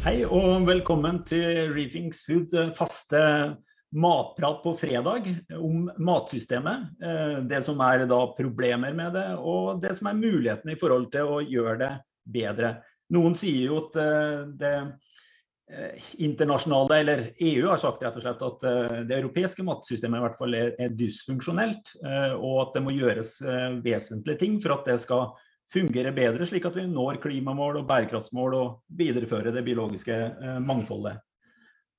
[0.00, 3.18] Hei og velkommen til Reefings Food eh, faste
[3.92, 5.26] matprat på fredag
[5.58, 6.86] om matsystemet.
[7.04, 11.10] Eh, det som er da problemer med det, og det som er mulighetene i forhold
[11.12, 11.90] til å gjøre det
[12.38, 12.70] bedre.
[13.12, 14.72] Noen sier jo at eh, det
[16.24, 18.64] internasjonale, eller EU har sagt rett og slett at
[19.06, 21.92] det europeiske matsystemet i hvert fall er, dysfunksjonelt,
[22.40, 23.36] og at det må gjøres
[23.84, 25.28] vesentlige ting for at det skal
[25.70, 31.20] fungere bedre, slik at vi når klimamål og bærekraftsmål og viderefører det biologiske eh, mangfoldet.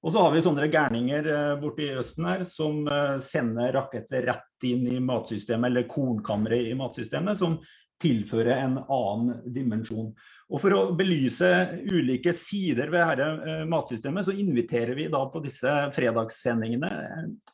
[0.02, 4.26] Og så har vi sånne gærninger eh, borte i Østen her som eh, sender raketter
[4.31, 7.59] rett inn i matsystemet, eller kornkammeret i matsystemet, som
[8.02, 10.09] tilfører en annen dimensjon.
[10.52, 11.48] Og For å belyse
[11.86, 16.90] ulike sider ved dette matsystemet, så inviterer vi da på disse fredagssendingene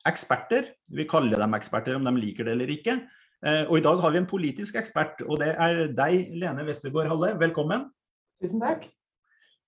[0.07, 0.71] eksperter.
[0.89, 2.95] Vi kaller dem eksperter om de liker det eller ikke.
[3.45, 7.09] Eh, og I dag har vi en politisk ekspert, og det er deg, Lene Westergård
[7.11, 7.35] Halle.
[7.37, 7.85] Velkommen.
[8.41, 8.87] Tusen takk.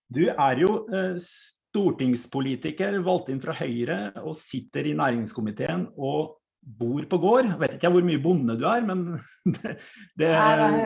[0.09, 7.05] Du er jo eh, stortingspolitiker, valgt inn fra Høyre, og sitter i næringskomiteen og bor
[7.11, 7.45] på gård.
[7.45, 9.05] Jeg vet ikke hvor mye bonde du er, men
[9.59, 9.77] det,
[10.17, 10.31] det...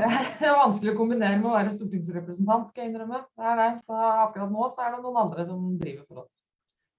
[0.41, 3.23] det er vanskelig å kombinere med å være stortingsrepresentant, skal jeg innrømme.
[3.31, 3.69] Det er det.
[3.87, 3.95] Så
[4.27, 6.41] akkurat nå så er det noen andre som driver for oss.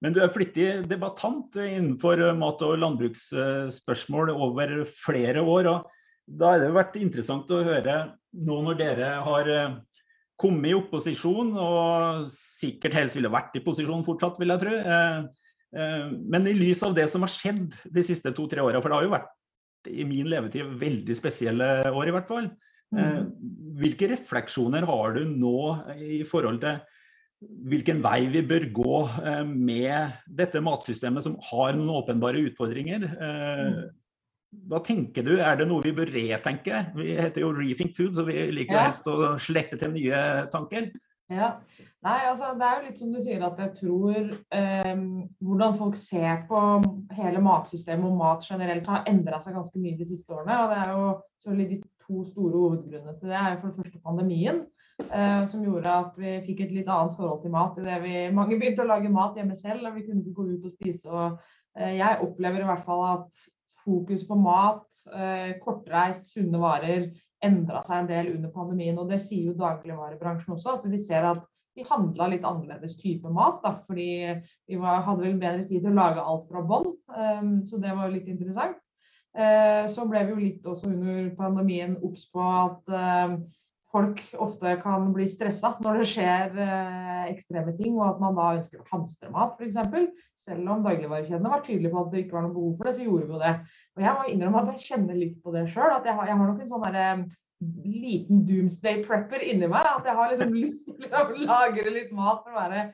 [0.03, 5.69] Men du er flittig debattant innenfor mat- og landbruksspørsmål over flere år.
[5.71, 5.85] og
[6.27, 7.97] Da har det vært interessant å høre
[8.35, 9.77] nå når dere har eh,
[10.35, 14.75] kommet i opposisjon, og sikkert helst ville vært i posisjon fortsatt, vil jeg tro.
[14.75, 15.47] Eh,
[15.79, 18.99] eh, men i lys av det som har skjedd de siste to-tre åra, for det
[18.99, 19.31] har jo vært
[19.91, 22.49] i min levetid veldig spesielle år i hvert fall.
[22.95, 23.27] Mm.
[23.77, 25.59] Hvilke refleksjoner har du nå
[25.99, 26.79] i forhold til
[27.65, 33.07] hvilken vei vi bør gå eh, med dette matsystemet som har noen åpenbare utfordringer.
[33.15, 33.79] Eh, mm.
[34.71, 36.85] Hva tenker du, er det noe vi bør retenke?
[36.95, 38.85] Vi heter jo Rethink Food, så vi liker ja.
[38.87, 40.21] helst å slette til nye
[40.53, 40.93] tanker.
[41.33, 41.55] Ja,
[42.05, 44.17] Nei, altså Det er jo litt som du sier at jeg tror
[44.53, 44.91] eh,
[45.41, 46.59] hvordan folk ser på
[47.17, 50.59] hele matsystemet og mat generelt har endra seg ganske mye de siste årene.
[50.61, 51.07] og det er jo
[51.41, 54.61] selvfølgelig De to store hovedgrunnene til det er jo for det første pandemien.
[54.95, 57.75] Eh, som gjorde at vi fikk et litt annet forhold til mat.
[58.03, 60.77] Vi, mange begynte å lage mat hjemme selv, og vi kunne ikke gå ut og
[60.77, 61.09] spise.
[61.11, 61.35] og
[61.75, 63.41] eh, Jeg opplever i hvert fall at
[63.81, 67.09] fokus på mat, eh, kortreist, sunne varer,
[67.43, 69.01] endra seg en del under pandemien.
[69.01, 71.43] Og det sier jo dagligvarebransjen også, at de ser at
[71.75, 73.59] vi handla litt annerledes type mat.
[73.65, 76.87] Da, fordi vi var, hadde vel bedre tid til å lage alt fra bånn.
[77.11, 78.79] Um, så det var litt interessant.
[79.91, 83.33] Så ble vi jo litt også under pandemien obs på at uh,
[83.95, 88.49] folk ofte kan bli stressa når det skjer eh, ekstreme ting, og at man da
[88.57, 89.79] ønsker å hamstre mat f.eks.
[90.45, 93.05] Selv om dagligvarekjedene var tydelige på at det ikke var noe behov for det, så
[93.05, 93.53] gjorde vi jo det.
[93.95, 95.95] Og jeg må innrømme at jeg kjenner litt på det sjøl.
[95.95, 97.41] At jeg har, jeg har, nok en sånn der, eh,
[97.87, 99.89] liten doomsday prepper inni meg.
[99.89, 102.87] At jeg har liksom lyst til å lagre litt mat for å være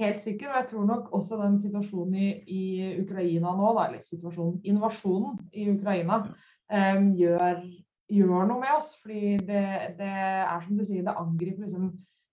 [0.00, 0.50] helt sikker.
[0.50, 2.64] Og jeg tror nok også den situasjonen i, i
[3.00, 6.24] Ukraina nå, da, eller situasjonen, innovasjonen i Ukraina,
[6.70, 7.62] um, gjør
[8.10, 8.94] gjør noe med oss.
[9.02, 9.64] fordi det,
[9.98, 11.90] det er som du sier, det angriper liksom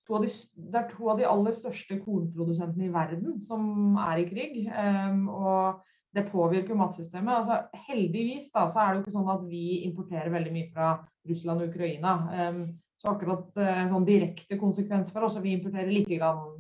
[0.08, 4.28] to de, Det er to av de aller største kornprodusentene i verden som er i
[4.30, 4.58] krig.
[4.72, 5.84] Um, og
[6.16, 7.42] det påvirker matsystemet.
[7.42, 10.94] Altså, heldigvis da, så er det jo ikke sånn at vi importerer veldig mye fra
[11.30, 12.14] Russland og Ukraina.
[12.48, 12.62] Um,
[12.98, 15.38] så akkurat uh, sånn direkte konsekvens for oss.
[15.44, 16.56] Vi importerer litt grann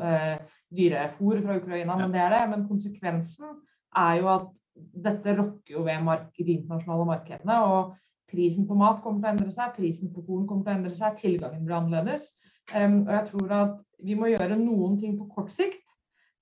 [0.00, 0.40] uh,
[0.74, 2.42] dyrefôr fra Ukraina, men det er det.
[2.54, 3.60] Men konsekvensen
[4.00, 4.50] er jo at
[5.06, 7.58] dette rokker jo ved de internasjonale markedene.
[7.64, 7.96] og
[8.30, 10.94] Prisen på mat kommer til å endre seg, prisen på korn kommer til å endre
[10.94, 12.30] seg, tilgangen blir annerledes.
[12.70, 15.82] Um, og jeg tror at vi må gjøre noen ting på kort sikt,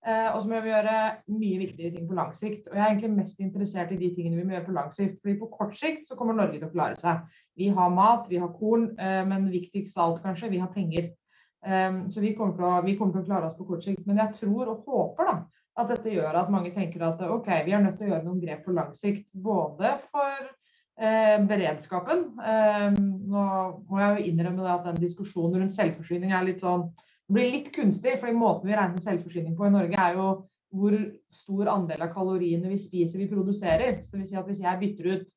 [0.04, 0.97] uh, og så må vi gjøre
[1.32, 2.69] mye viktigere ting på lang sikt.
[2.69, 5.16] Og jeg er egentlig mest interessert i de tingene vi må gjøre på lang sikt.
[5.22, 7.25] fordi på kort sikt så kommer Norge til å klare seg.
[7.56, 11.15] Vi har mat, vi har korn, uh, men viktigst av alt kanskje, vi har penger.
[11.65, 14.04] Um, så vi kommer, å, vi kommer, til å, klare oss på kort sikt.
[14.06, 15.38] Men jeg tror og håper da,
[15.78, 18.41] at dette gjør at mange tenker at ok, vi er nødt til å gjøre noen
[18.43, 19.28] grep på lang sikt.
[19.33, 20.49] Både for
[20.99, 22.25] eh, beredskapen.
[22.43, 23.45] Eh, nå
[23.89, 26.89] må jeg jo innrømme at den diskusjonen rundt selvforsyning er litt sånn
[27.28, 28.15] det blir litt kunstig.
[28.21, 30.28] for Måten vi regner selvforsyning på i Norge, er jo
[30.72, 30.95] hvor
[31.33, 34.01] stor andel av kaloriene vi spiser, vi produserer.
[34.03, 35.34] Så det vil si at Hvis jeg bytter ut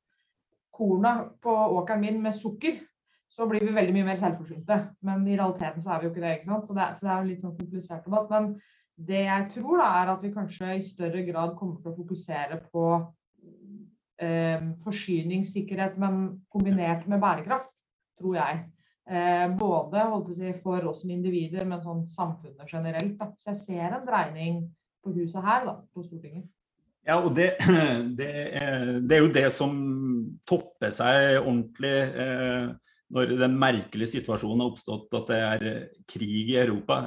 [0.71, 2.79] kornet på åkeren min med sukker,
[3.27, 4.77] så blir vi veldig mye mer selvforsynte.
[5.01, 6.33] Men i realiteten så er vi jo ikke det.
[6.37, 6.67] ikke sant?
[6.67, 8.31] Så det, er jo litt sånn komplisert debatt.
[8.31, 8.55] Men
[8.97, 12.59] det jeg tror, da, er at vi kanskje i større grad kommer til å fokusere
[12.71, 12.85] på
[14.21, 16.21] eh, forsyningssikkerhet, men
[16.53, 17.71] kombinert med bærekraft,
[18.19, 18.61] tror jeg.
[19.09, 20.05] Eh, både
[20.37, 23.17] si, for oss som individer, men sånn samfunnet generelt.
[23.19, 23.31] Da.
[23.41, 24.65] Så jeg ser en dreining
[25.01, 26.45] på huset her, da, på Stortinget.
[27.07, 27.55] Ja, og det,
[28.19, 28.29] det,
[29.07, 29.73] det, er, jo det som
[30.45, 32.69] topper seg ordentlig eh,
[33.11, 35.65] når den merkelige situasjonen har oppstått at det er
[36.07, 37.01] krig i Europa.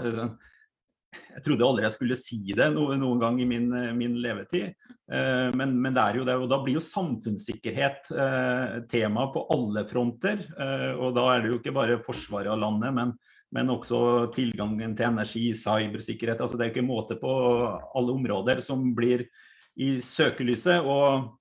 [1.34, 3.68] Jeg trodde aldri jeg skulle si det noen, noen gang i min,
[3.98, 4.74] min levetid.
[5.12, 9.44] Eh, men, men, det er jo det, og da blir jo samfunnssikkerhet eh, tema på
[9.54, 10.44] alle fronter.
[10.54, 13.14] Eh, og da er det jo ikke bare forsvaret av landet, men,
[13.54, 16.40] men også tilgangen til energi, cybersikkerhet.
[16.40, 19.26] altså Det er ikke måte på alle områder som blir
[19.74, 20.86] i søkelyset.
[20.86, 21.34] og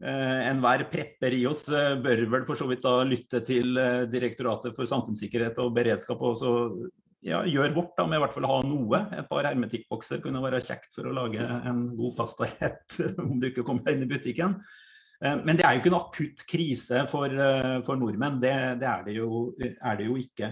[0.00, 3.78] eh, Enhver prepper i oss bør vel for så vidt da lytte til
[4.10, 6.40] Direktoratet for samfunnssikkerhet og beredskap og
[7.24, 8.98] ja, gjør vårt da, med i hvert fall ha noe.
[9.16, 13.64] Et par hermetikkbokser kunne være kjekt for å lage en god pastarett om du ikke
[13.66, 14.58] kommer inn i butikken.
[15.24, 18.40] Eh, men det er jo ikke en akutt krise for, eh, for nordmenn.
[18.42, 20.50] Det, det, er det, jo, er det, jo, ikke.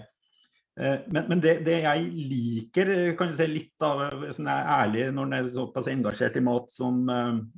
[0.81, 4.73] Eh, men, men det, det, jeg liker, kan du si litt av, sånn jeg er
[4.79, 7.05] ærlig når en er såpass engasjert i mat som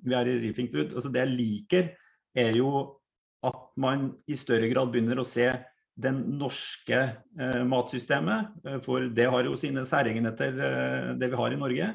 [0.02, 1.92] vi er i Reefing Food, altså det jeg liker,
[2.34, 2.72] er jo
[3.44, 5.46] at man i større grad begynner å se
[5.94, 7.00] den norske
[7.40, 11.90] eh, matsystemet, eh, for det har jo sine særegenheter, eh, det vi har i Norge,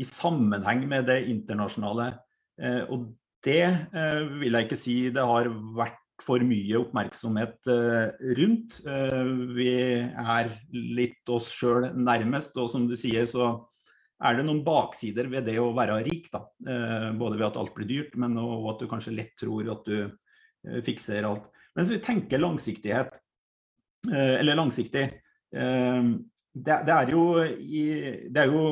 [0.00, 2.12] i sammenheng med det internasjonale.
[2.60, 3.10] Eh, og
[3.44, 8.78] det eh, vil jeg ikke si det har vært for mye oppmerksomhet eh, rundt.
[9.56, 9.72] vi
[10.06, 13.56] er litt oss sjøl nærmest, og som du sier, så
[14.22, 16.28] er det noen baksider ved det å være rik.
[16.30, 16.44] Da.
[17.18, 20.78] både ved at alt blir dyrt, men òg at du kanskje lett tror at du
[20.86, 21.48] fikser alt.
[21.74, 23.18] Mens vi tenker langsiktighet,
[24.10, 25.04] eller langsiktig.
[25.54, 26.02] Eh,
[26.52, 27.84] det, det, er jo i,
[28.32, 28.64] det er jo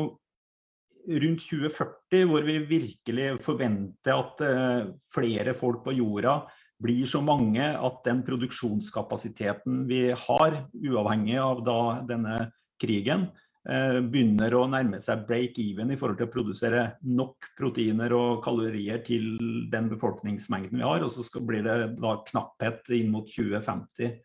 [1.10, 6.42] rundt 2040 hvor vi virkelig forventer at eh, flere folk på jorda
[6.80, 12.38] blir så mange at den produksjonskapasiteten vi har, uavhengig av da denne
[12.80, 13.28] krigen,
[13.60, 19.34] begynner å nærme seg break-even i forhold til å produsere nok proteiner og kalorier til
[19.68, 21.04] den befolkningsmengden vi har.
[21.04, 24.16] Og så blir det da knapphet inn mot 2050.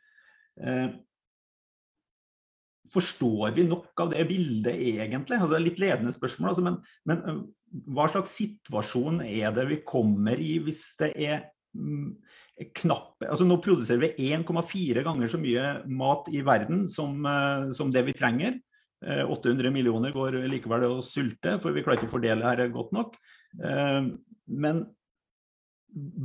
[0.62, 0.88] Eh,
[2.94, 5.40] forstår vi nok av det bildet egentlig?
[5.42, 6.80] Altså, litt ledende spørsmål, altså, men,
[7.10, 12.14] men, eh, hva slags situasjon er det vi kommer i hvis det er mm,
[12.78, 17.92] knapp altså Nå produserer vi 1,4 ganger så mye mat i verden som, uh, som,
[17.92, 18.62] det vi trenger.
[19.06, 23.18] 800 millioner går likevel å sulte, for vi klarer ikke å fordele her godt nok.
[24.48, 24.80] Men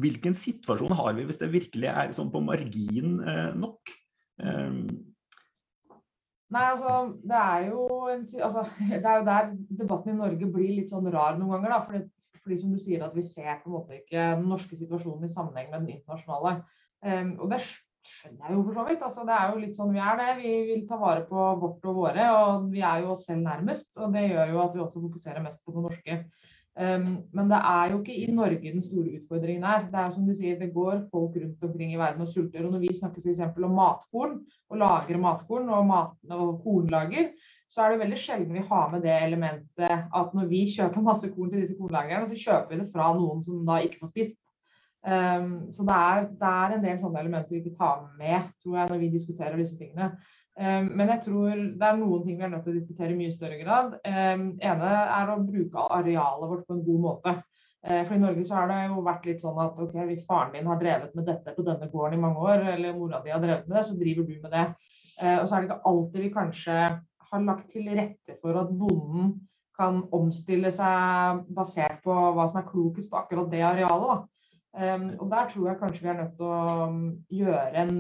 [0.00, 3.18] hvilken situasjon har vi hvis det virkelig er sånn på margin
[3.58, 3.92] nok?
[4.40, 5.10] Um,
[6.50, 9.52] Nei, altså det, er jo en, altså, det er jo der
[9.82, 11.76] debatten i Norge blir litt sånn rar noen ganger.
[11.76, 14.78] da, fordi, fordi som du sier at Vi ser på en måte ikke den norske
[14.78, 16.56] situasjonen i sammenheng med den internasjonale.
[17.06, 17.60] Um, og Det
[18.10, 19.04] skjønner jeg jo for så vidt.
[19.06, 20.30] altså Det er jo litt sånn vi er det.
[20.40, 22.30] Vi vil ta vare på vårt og våre.
[22.40, 23.90] og Vi er jo oss selv nærmest.
[23.96, 26.18] og Det gjør jo at vi også fokuserer mest på det norske.
[26.80, 29.82] Um, men det er jo ikke i Norge den store utfordringen er.
[29.92, 32.64] Det er som du sier, det går folk rundt omkring i verden og sulter.
[32.64, 33.42] Og når vi snakker f.eks.
[33.52, 34.38] om matkorn,
[34.70, 37.32] og lagre matkorn og, mat, og kornlager,
[37.70, 41.28] så er det veldig sjelden vi har med det elementet at når vi kjøper masse
[41.34, 44.40] korn til disse kornlagrene, så kjøper vi det fra noen som da ikke får spist.
[45.00, 48.74] Um, så det er, det er, en del sånne elementer vi ikke tar med tror
[48.76, 50.10] jeg, når vi diskuterer disse tingene.
[50.60, 53.18] Ehm, men jeg tror det er noen ting vi er nødt til å diskutere i
[53.18, 53.96] mye større grad.
[54.04, 57.34] Um, ene er å bruke arealet vårt på en god måte.
[57.80, 60.52] Uh, for I Norge så har det jo vært litt sånn at okay, hvis faren
[60.52, 63.40] din har drevet med dette på denne gården i mange år, eller mora di har
[63.40, 64.66] drevet med det, så driver du med det.
[65.22, 66.76] Uh, og så er det ikke alltid vi kanskje
[67.30, 69.32] har lagt til rette for at bonden
[69.80, 74.28] kan omstille seg basert på hva som er klokest på akkurat det arealet.
[74.76, 76.88] Um, og der tror jeg kanskje vi er nødt til å
[77.32, 77.94] gjøre en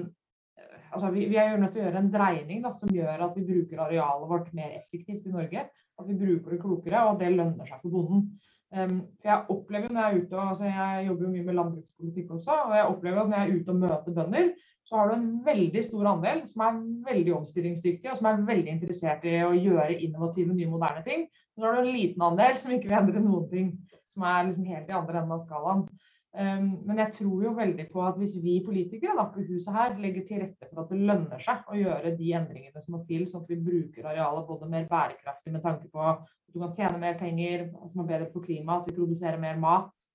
[0.90, 3.46] altså vi, vi, er nødt til å gjøre en dreining da, som gjør at vi
[3.48, 5.66] bruker arealet vårt mer effektivt i Norge.
[6.00, 8.24] At vi bruker det klokere, og at det lønner seg for bonden.
[8.70, 11.56] Um, for Jeg opplever når jeg er ute, og, altså jeg jobber jo mye med
[11.58, 14.52] landbrukspolitikk også, og jeg opplever at når jeg er ute og møter bønder,
[14.90, 18.72] så har du en veldig stor andel som er veldig omstillingsdyktige og som er veldig
[18.72, 21.28] interessert i å gjøre innovative, nye, moderne ting.
[21.54, 23.68] Så har du en liten andel som ikke vil endre noen ting,
[24.10, 25.84] som er liksom helt i andre enden av skalaen.
[26.30, 29.96] Um, men jeg tror jo veldig på at hvis vi politikere da, på huset her
[29.98, 33.24] legger til rette for at det lønner seg å gjøre de endringene som må til,
[33.26, 36.22] sånn at vi bruker arealet både mer bærekraftig med tanke på at
[36.54, 40.06] du kan tjene mer penger, som er bedre for klimaet, at vi produserer mer mat,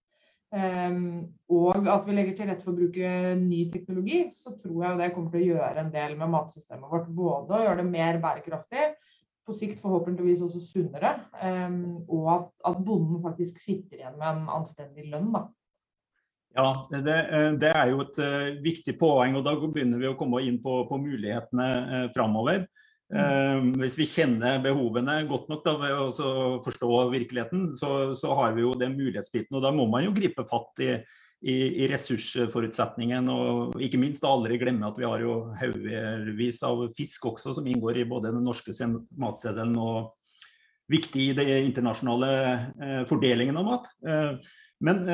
[0.56, 1.02] um,
[1.52, 5.12] og at vi legger til rette for å bruke ny teknologi, så tror jeg det
[5.18, 7.12] kommer til å gjøre en del med matsystemet vårt.
[7.20, 8.88] Både å gjøre det mer bærekraftig,
[9.46, 11.12] på sikt forhåpentligvis også sunnere,
[11.44, 15.34] um, og at, at bonden faktisk sitter igjen med en anstendig lønn.
[15.36, 15.46] da.
[16.56, 20.16] Ja, det, eh, det, er jo et uh, viktig poeng, og da begynner vi å
[20.16, 22.66] komme inn på, på mulighetene uh, framover.
[23.14, 23.76] Mm.
[23.78, 28.64] Hvis vi kjenner behovene godt nok da, ved å forstå virkeligheten, så, så, har vi
[28.64, 29.54] jo den mulighetsbiten.
[29.54, 30.90] Og da må man jo gripe fatt i,
[31.46, 31.54] i,
[31.86, 33.30] i ressursforutsetningen.
[33.30, 38.02] Og ikke minst aldri glemme at vi har jo haugevis av fisk også, som inngår
[38.02, 38.74] i både den norske
[39.22, 40.16] matseddelen og
[40.90, 43.94] viktig i den internasjonale fordelingen av mat.
[44.82, 45.06] Men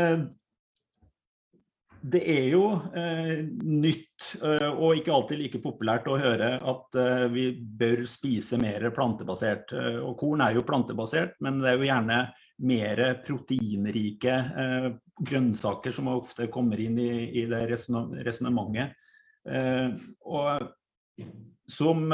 [2.01, 2.63] det er jo
[2.97, 8.57] eh, nytt eh, og ikke alltid like populært å høre at eh, vi bør spise
[8.61, 9.73] mer plantebasert.
[9.77, 12.19] Eh, og korn er jo plantebasert, men det er jo gjerne
[12.65, 14.87] mer proteinrike eh,
[15.29, 17.11] grønnsaker som ofte kommer inn i,
[17.43, 18.97] i det resonnementet.
[19.45, 19.93] Eh,
[20.25, 21.21] og
[21.69, 22.09] som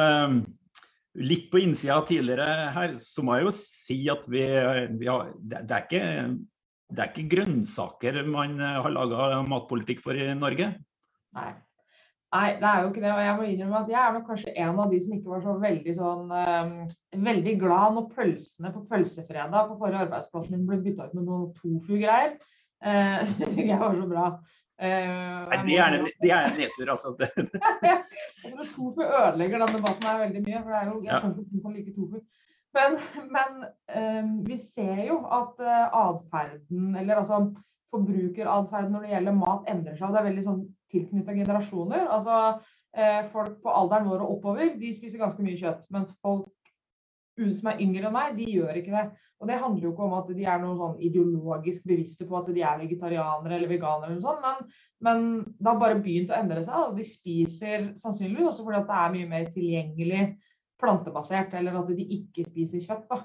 [1.18, 4.44] litt på innsida tidligere her, så må jeg jo si at vi,
[5.00, 6.06] vi har, det, det er ikke
[6.88, 10.70] det er ikke grønnsaker man eh, har laga matpolitikk for i Norge?
[11.36, 11.50] Nei.
[12.36, 13.12] Nei, det er jo ikke det.
[13.14, 15.44] Og jeg må innrømme at jeg er nok kanskje en av de som ikke var
[15.46, 16.74] så veldig sånn um,
[17.28, 21.50] veldig glad når pølsene på pølsefredag på forrige arbeidsplass min ble bytta ut med noe
[21.62, 22.38] tofu-greier.
[22.78, 24.24] Uh, det syns jeg var så bra.
[24.78, 27.16] Uh, Nei, det er, en, det er en nedtur, altså.
[28.76, 30.60] tofu ødelegger den debatten her veldig mye.
[30.60, 32.37] For det er jo, jeg skjønner ikke hvorfor man liker tofu.
[32.76, 32.98] Men,
[33.32, 33.62] men
[33.96, 37.40] um, vi ser jo at uh, atferden, eller altså
[37.94, 40.10] forbrukeratferden når det gjelder mat, endrer seg.
[40.10, 42.04] og Det er veldig sånn tilknytta generasjoner.
[42.12, 45.88] Altså uh, Folk på alderen vår og oppover de spiser ganske mye kjøtt.
[45.96, 46.52] Mens folk
[47.38, 49.24] som er yngre enn meg, de gjør ikke det.
[49.38, 52.50] Og det handler jo ikke om at de er noe sånn ideologisk bevisste på at
[52.50, 55.28] de er vegetarianere eller veganere, eller sånt, men, men
[55.60, 56.88] det har bare begynt å endre seg.
[56.88, 60.24] Og de spiser sannsynligvis også fordi det er mye mer tilgjengelig
[60.82, 63.08] plantebasert, eller at de ikke spiser kjøtt.
[63.10, 63.24] Da.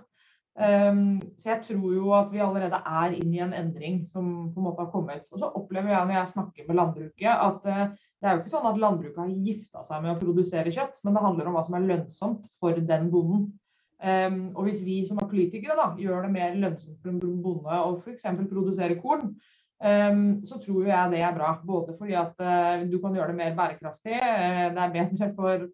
[0.53, 4.61] Um, så jeg tror jo at vi allerede er inne i en endring som på
[4.61, 5.25] en måte har kommet.
[5.33, 8.53] Og så opplever jeg når jeg snakker med landbruket, at uh, det er jo ikke
[8.53, 11.65] sånn at landbruket har gifta seg med å produsere kjøtt, men det handler om hva
[11.67, 13.49] som er lønnsomt for den bonden.
[14.03, 17.81] Um, og hvis vi som er politikere da, gjør det mer lønnsomt for en bonde
[17.87, 18.29] å f.eks.
[18.51, 19.33] produsere korn,
[19.83, 21.49] så tror jeg det er bra.
[21.67, 25.65] Både fordi at uh, du kan gjøre det mer bærekraftig, uh, det er bedre for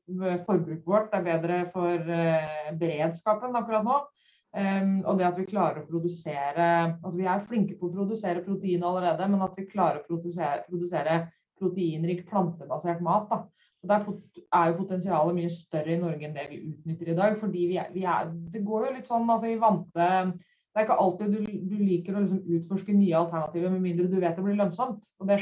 [0.47, 3.99] forbruket vårt, det er bedre for uh, beredskapen akkurat nå.
[4.57, 8.41] Um, og det at vi klarer å produsere altså Vi er flinke på å produsere
[8.47, 11.19] protein allerede, men at vi klarer å produsere, produsere
[11.61, 13.29] proteinrik plantebasert mat.
[13.29, 13.43] Da.
[13.83, 14.07] Og Der
[14.57, 17.37] er jo potensialet mye større i Norge enn det vi utnytter i dag.
[17.39, 20.09] fordi vi er, vi er, Det går jo litt sånn altså i vante
[20.75, 21.39] det er ikke alltid du,
[21.71, 25.09] du liker å liksom utforske nye alternativer med mindre du vet det blir lønnsomt.
[25.19, 25.41] Og det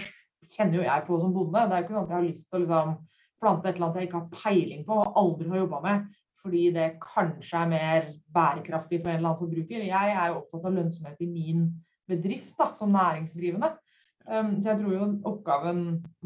[0.54, 1.64] kjenner jo jeg på som bonde.
[1.66, 2.94] Det er ikke sånn at jeg har lyst til å liksom
[3.42, 6.06] plante et eller annet jeg ikke har peiling på og aldri har jobba med,
[6.40, 9.88] fordi det kanskje er mer bærekraftig for en eller annen forbruker.
[9.90, 11.66] Jeg er jo opptatt av lønnsomhet i min
[12.08, 13.74] bedrift da, som næringsdrivende.
[14.26, 15.82] Um, så jeg tror jo oppgaven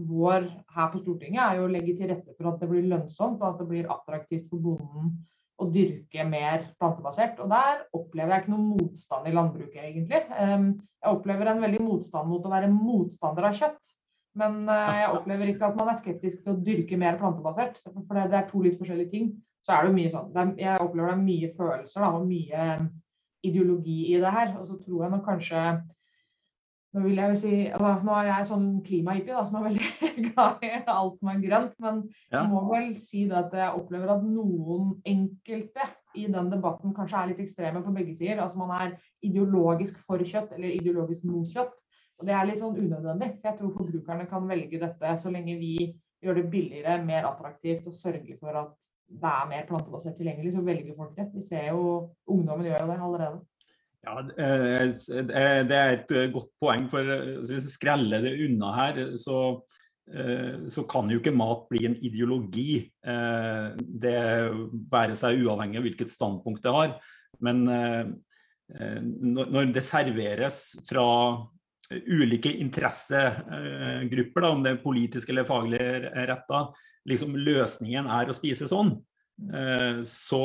[0.09, 3.43] vår her på Stortinget er jo å legge til rette for at det blir lønnsomt,
[3.43, 5.19] og at det blir attraktivt for bonden
[5.61, 7.41] å dyrke mer plantebasert.
[7.43, 10.23] Og der opplever jeg ikke noen motstand i landbruket, egentlig.
[10.31, 13.93] Jeg opplever en veldig motstand mot å være motstander av kjøtt.
[14.41, 17.81] Men eh, jeg opplever ikke at man er skeptisk til å dyrke mer plantebasert.
[17.85, 19.31] For det er to litt forskjellige ting.
[19.67, 22.69] Så er det mye sånn Jeg opplever det er mye følelser da, og mye
[23.45, 24.55] ideologi i det her.
[24.61, 25.65] Og så tror jeg nok kanskje
[26.91, 29.91] nå vil jeg jo si, altså, nå er jeg sånn klimahippie som er veldig
[30.27, 31.77] glad i alt som er grønt.
[31.85, 32.41] Men ja.
[32.41, 35.87] jeg må vel si det at jeg opplever at noen enkelte
[36.19, 38.43] i den debatten kanskje er litt ekstreme på begge sider.
[38.43, 41.77] Altså man er ideologisk for kjøtt eller ideologisk mot kjøtt.
[42.21, 43.37] Og det er litt sånn unødvendig.
[43.39, 45.75] For jeg tror forbrukerne kan velge dette så lenge vi
[46.21, 48.75] gjør det billigere, mer attraktivt og sørger for at
[49.11, 51.31] det er mer plantebasert tilgjengelig, så velger folk det.
[51.35, 51.87] Vi ser jo
[52.31, 53.41] ungdommen gjør jo det allerede.
[54.07, 56.89] Ja, eh, Det er et eh, godt poeng.
[56.91, 59.61] for eh, Hvis vi skreller det unna her, så,
[60.67, 62.81] så kan jo ikke mat bli en ideologi.
[63.79, 64.15] Det
[64.91, 66.97] være seg uavhengig av hvilket standpunkt det har.
[67.39, 67.63] Men
[69.31, 71.05] når det serveres fra
[72.11, 75.79] ulike interessegrupper, om det er politisk eller faglig
[76.33, 76.65] retta,
[77.07, 78.97] liksom løsningen er å spise sånn,
[80.11, 80.43] så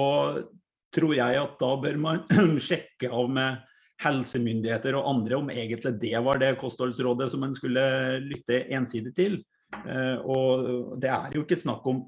[0.95, 2.23] tror jeg at da bør man
[2.67, 3.63] sjekke av med
[4.03, 7.83] helsemyndigheter og andre om egentlig det var det kostholdsrådet som man skulle
[8.25, 9.39] lytte ensidig til.
[9.83, 12.05] Eh, og det er jo ikke snakk om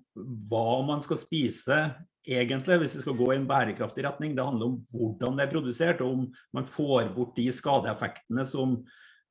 [0.51, 1.79] hva man skal spise
[2.27, 4.35] egentlig, hvis vi skal gå i en bærekraftig retning.
[4.35, 6.23] Det handler om hvordan det er produsert, og om
[6.55, 8.81] man får bort de skadeeffektene som,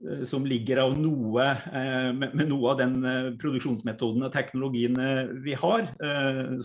[0.01, 4.97] eh, som ligger av noe, eh, med, noe av den produksjonsmetoden og teknologien
[5.45, 5.93] vi har.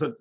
[0.00, 0.14] Så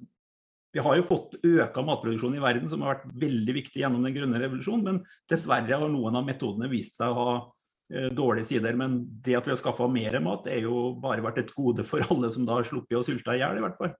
[0.71, 4.15] vi har jo fått øka matproduksjon i verden, som har vært veldig viktig gjennom den
[4.15, 4.85] grønne revolusjonen.
[4.87, 4.99] Men
[5.29, 7.33] dessverre har noen av metodene vist seg å ha
[7.91, 8.77] eh, dårlige sider.
[8.79, 12.05] Men det at vi har skaffa mer mat, er jo bare vært et gode for
[12.07, 13.97] alle som da har sluppet å sulte i hjel, i hvert fall.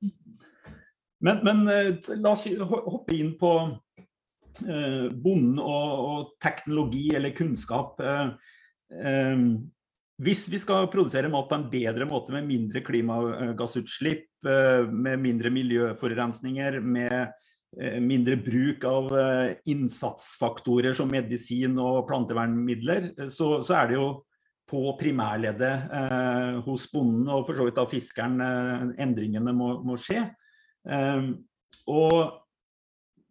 [1.21, 1.91] Men, men eh,
[2.23, 7.99] la oss hoppe inn på eh, bonden og, og, teknologi eller kunnskap.
[10.21, 15.53] Hvis vi skal produsere mat på en bedre måte med mindre klimagassutslipp, eh, med mindre
[15.53, 17.37] miljøforurensninger, med
[18.03, 19.05] mindre bruk av
[19.71, 24.09] innsatsfaktorer som medisin og plantevernmidler, så, så er det jo
[24.71, 29.97] på primærleddet eh, hos bonden og for så vidt av fiskeren eh, endringene må, må
[29.99, 30.23] skje.
[30.87, 31.25] Eh,
[31.91, 32.40] og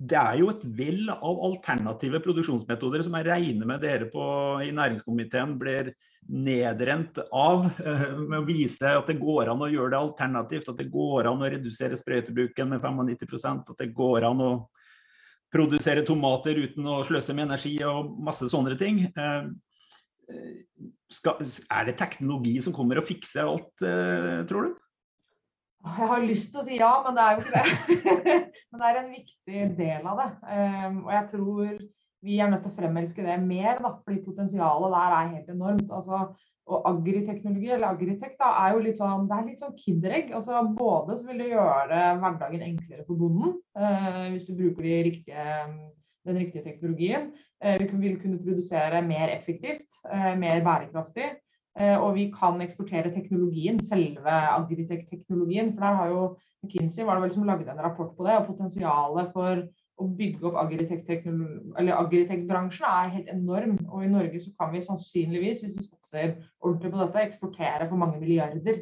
[0.00, 4.22] det er jo et vell av alternative produksjonsmetoder som jeg regner med dere på,
[4.64, 5.92] i næringskomiteen blir
[6.30, 7.66] nedrent av.
[7.84, 11.28] Eh, med å vise at det går an å gjøre det alternativt, at det går
[11.28, 14.52] an å redusere sprøytebruken med 95% at det går an å
[15.52, 19.02] produsere tomater uten å sløse med energi og masse sånne ting.
[19.10, 19.50] Eh,
[21.10, 24.69] skal, er det teknologi som kommer og fikser alt, eh, tror du?
[26.00, 28.36] Jeg har lyst til å si ja, men det er jo ikke det.
[28.70, 30.28] men det er en viktig del av det.
[30.48, 31.74] Um, og jeg tror
[32.24, 35.92] vi er nødt til å fremelske det mer, da, fordi potensialet der er helt enormt.
[35.98, 36.22] Altså,
[36.70, 40.34] og agriteknologi, eller agritech, da, er jo litt sånn, det er litt sånn kinderegg.
[40.38, 45.00] Altså, både så vil det gjøre hverdagen enklere for bonden, uh, hvis du bruker de
[45.10, 45.48] riktige
[46.26, 47.30] den riktige teknologien.
[47.64, 51.30] Eh, vi vil kunne produsere mer effektivt, eh, mer bærekraftig.
[51.78, 55.74] Eh, og vi kan eksportere teknologien, selve agritech-teknologien.
[55.74, 58.34] For der har jo McKinsey var det vel som lagde en rapport på det.
[58.38, 59.52] Og potensialet for
[60.00, 63.74] å bygge opp agritech-bransjen er helt enorm.
[63.88, 66.28] Og i Norge så kan vi sannsynligvis, hvis vi satser
[66.60, 68.76] ordentlig på dette, eksportere for mange milliarder.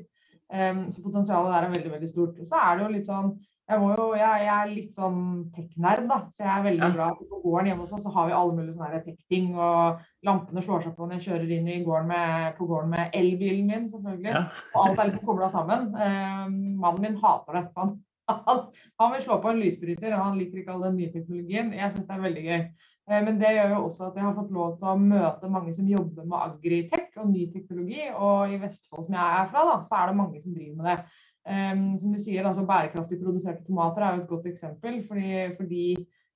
[0.49, 2.41] Så potensialet der er veldig, veldig stort.
[2.41, 3.31] Og så er det jo litt sånn
[3.69, 5.21] jeg, jo, jeg, jeg, er litt sånn
[5.53, 6.19] tech-nerd, da.
[6.33, 6.95] Så jeg er veldig ja.
[6.95, 9.51] glad på gården hjemme hos oss så har vi alle mulige sånne tech-ting.
[9.61, 13.69] Og lampene slår seg på når jeg kjører inn gården med, på gården med elbilen
[13.69, 14.33] min, selvfølgelig.
[14.33, 14.45] Ja.
[14.73, 15.91] Og alt er liksom kobla sammen.
[15.93, 16.47] Uh,
[16.81, 17.65] mannen min hater det.
[17.77, 17.93] Han,
[18.33, 18.65] han,
[19.03, 21.77] han, vil slå på en lysbryter, og han liker ikke all den nye teknologien.
[21.77, 22.67] Jeg syns det er veldig gøy.
[23.13, 25.77] Uh, men det gjør jo også at jeg har fått lov til å møte mange
[25.77, 28.09] som jobber med agritech og ny teknologi.
[28.17, 30.95] Og i Vestfold, som jeg er fra, da, så er det mange som driver med
[30.95, 31.27] det.
[31.49, 34.99] Um, som du sier, altså Bærekraftig produserte tomater er jo et godt eksempel.
[35.09, 35.85] fordi For de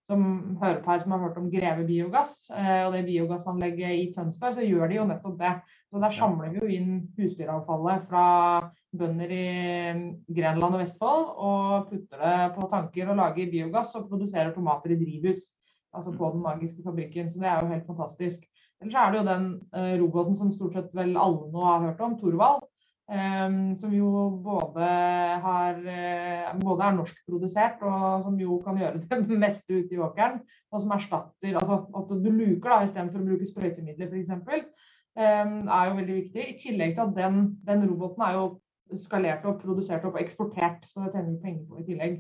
[0.09, 0.23] som
[0.61, 4.57] hører på her, som har hørt om Greve biogass uh, og det biogassanlegget i Tønsberg,
[4.57, 5.53] så gjør de jo nettopp det.
[5.93, 8.25] Så Der samler vi jo inn husdyravfallet fra
[8.99, 9.45] bønder i
[10.33, 15.01] Grenland og Vestfold og putter det på tanker og lager biogass og produserer tomater i
[15.05, 15.45] drivhus.
[15.93, 17.29] Altså på den magiske fabrikken.
[17.29, 18.49] Så det er jo helt fantastisk.
[18.81, 22.01] Ellers er det jo den uh, roboten som stort sett vel alle nå har hørt
[22.01, 22.65] om, Thorvald
[23.13, 24.09] Um, som jo
[24.41, 24.85] både,
[25.45, 30.39] har, uh, både er norskprodusert og som jo kan gjøre det meste ute i åkeren.
[30.73, 34.33] Og som erstatter altså at du luker da istedenfor å bruke sprøytemidler f.eks.
[35.13, 36.47] Um, er jo veldig viktig.
[36.47, 38.47] I tillegg til at den, den, roboten er jo
[39.03, 42.17] skalert og produsert opp og eksportert, så det tjener vi penger på i tillegg.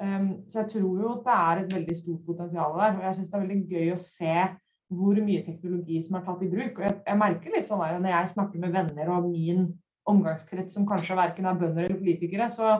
[0.00, 2.96] Um, så jeg tror jo at det er et veldig stort potensial der.
[2.96, 4.40] Og jeg syns det er veldig gøy å se
[4.88, 6.80] hvor mye teknologi som er tatt i bruk.
[6.80, 9.68] Og jeg, jeg merker litt sånn der når jeg snakker med venner og min
[10.10, 12.76] omgangskrets som kanskje verken er bønder eller politikere, så,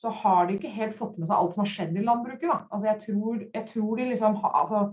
[0.00, 2.66] så, har de ikke helt fått med seg alt som har skjedd i landbruket.
[2.70, 4.90] Altså jeg, tror, jeg tror de liksom altså,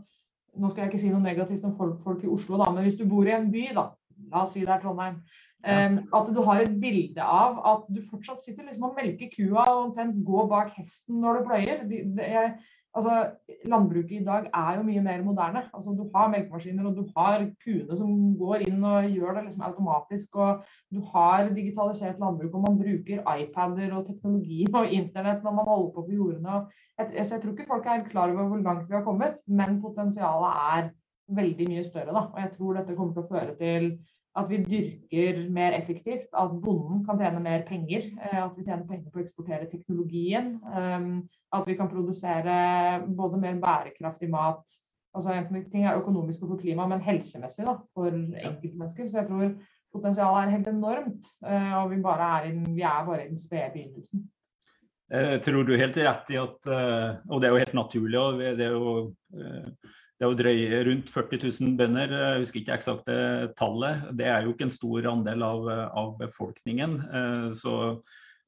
[0.57, 2.95] Nå skal jeg ikke si noe negativt om folk, folk, i Oslo, da, men hvis
[2.97, 3.83] du bor i en by, da,
[4.31, 5.19] la oss si det er Trondheim,
[5.67, 9.67] um, at du har et bilde av at du fortsatt sitter liksom og melker kua
[9.67, 11.83] og omtrent går bak hesten når du pløyer.
[11.91, 12.47] De, de,
[12.95, 13.15] altså,
[13.65, 15.63] landbruket i dag er jo mye mer moderne.
[15.73, 19.65] Altså, du har melkemaskiner og du har kuene som går inn og gjør det liksom
[19.69, 20.35] automatisk.
[20.35, 25.71] og Du har digitalisert landbruk og man bruker iPader og teknologi og internett når man
[25.71, 26.61] holder på på jordene.
[26.97, 29.41] Jeg, jeg, jeg, tror ikke folk er helt klar over hvor langt vi har kommet,
[29.47, 30.91] men potensialet er
[31.37, 32.13] veldig mye større.
[32.13, 32.27] Da.
[32.33, 33.91] Og jeg tror dette kommer til å føre til
[34.37, 38.05] at vi dyrker mer effektivt, at bonden kan tjene mer penger.
[38.21, 40.57] Eh, at vi tjener penger på å eksportere teknologien.
[40.73, 41.07] Eh,
[41.57, 42.57] at vi kan produsere
[43.17, 44.77] både mer bærekraftig mat.
[45.15, 49.09] altså Enten ting er økonomisk og for klima, men helsemessig da, for enkeltmennesker.
[49.09, 49.53] Så jeg tror
[49.95, 51.29] potensialet er helt enormt.
[51.45, 54.27] Eh, og vi, bare er, i, vi er bare i den spede begynnelsen.
[55.07, 58.19] Jeg tror du er helt rett i at Og det er jo helt naturlig.
[58.19, 58.89] og det er jo
[60.17, 63.17] det er jo drøye rundt 40 000 bønder, jeg husker ikke eksakte
[63.57, 64.07] tallet.
[64.17, 65.67] Det er jo ikke en stor andel av,
[66.01, 66.95] av befolkningen.
[67.05, 67.75] Eh, så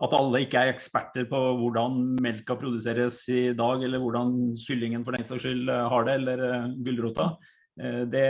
[0.02, 5.14] at alle ikke er eksperter på hvordan melka produseres i dag, eller hvordan kyllingen for
[5.14, 7.30] den saks skyld har det, eller eh, gulrota,
[7.78, 8.26] eh, det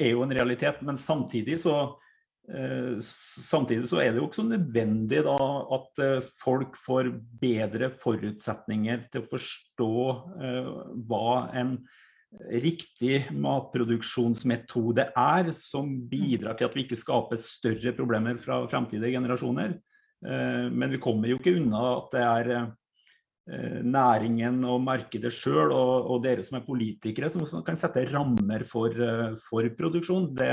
[0.00, 0.82] er jo en realitet.
[0.82, 1.78] Men samtidig så,
[2.50, 5.38] samtidig så er det jo også nødvendig da,
[5.76, 6.00] at
[6.40, 9.92] folk får bedre forutsetninger til å forstå
[11.06, 11.26] hva
[11.60, 11.76] en
[12.38, 19.74] riktig matproduksjonsmetode er, som bidrar til at vi ikke skaper større problemer fra fremtidige generasjoner.
[20.26, 25.72] Eh, men vi kommer jo ikke unna at det er eh, næringen og markedet sjøl
[25.72, 30.30] og, og, dere som er politikere som kan sette rammer for, eh, for produksjon.
[30.36, 30.52] Det,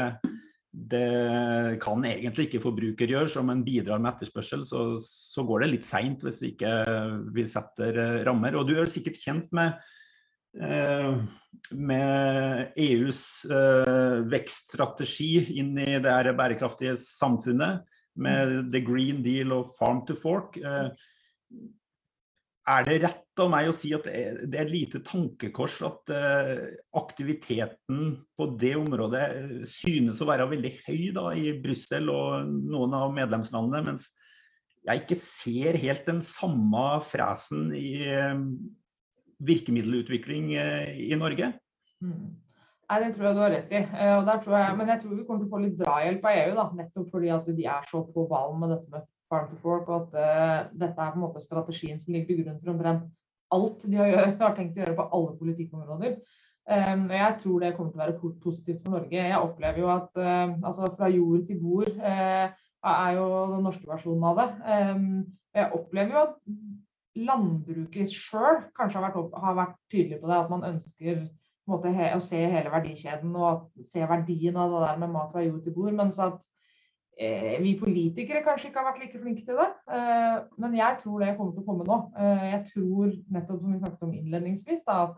[0.72, 4.66] det, kan egentlig ikke forbruker gjøre, som en bidrar med etterspørsel.
[4.66, 6.74] Så, så går det litt seint hvis ikke
[7.38, 8.58] vi setter rammer.
[8.58, 9.78] Og du er sikkert kjent med
[10.58, 13.22] med EUs
[14.32, 17.86] vekststrategi inn i det her bærekraftige samfunnet,
[18.17, 20.58] med The Green Deal og Farm to Fork.
[22.67, 26.12] Er det rett av meg å si at det er et lite tankekors at
[26.98, 33.13] aktiviteten på det området synes å være veldig høy da, i Brussel og noen av
[33.15, 34.10] medlemslandene, mens
[34.88, 38.08] jeg ikke ser helt den samme fresen i
[39.45, 41.52] virkemiddelutvikling i Norge?
[42.02, 42.36] Mm.
[42.88, 43.82] Nei, Det tror jeg du har rett i.
[43.84, 46.56] Jeg, men jeg tror vi kommer til å få litt drahjelp av EU.
[46.56, 49.89] da, Nettopp fordi at de er så på ballen med dette med farm to fork,
[49.91, 53.08] og at uh, dette er på en måte strategien som ligger til grunn for omtrent
[53.56, 56.15] alt de har, har, tenkt å gjøre på alle politikkområder.
[56.67, 59.19] Um, jeg tror det kommer til å være positivt for Norge.
[59.19, 62.47] Jeg opplever jo at uh, altså fra jord til bord uh,
[62.88, 64.50] er jo den norske versjonen av det.
[64.67, 65.08] Um,
[65.56, 66.36] jeg opplever jo at
[67.25, 71.23] landbruket sjøl kanskje har vært, har vært, tydelig på det, at man ønsker
[71.67, 75.43] måte, he, å se hele verdikjeden og se verdien av det der med mat fra
[75.43, 75.95] jord til bord.
[75.97, 76.39] mens at
[77.19, 79.69] eh, vi politikere kanskje ikke har vært like flinke til det.
[79.97, 81.99] Eh, men jeg tror det kommer til å komme nå.
[82.17, 85.17] Eh, jeg tror nettopp som vi snakket om innledningsvis, da, at